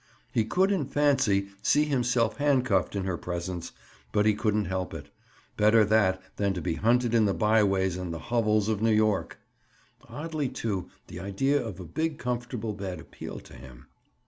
[0.31, 3.71] He could in fancy, see himself handcuffed in her presence,
[4.11, 5.11] but he couldn't help it.
[5.57, 9.37] Better that, than to be hunted in the byways and hovels of New York!
[10.09, 13.85] Oddly, too, the idea of a big comfortable bed appealed to him.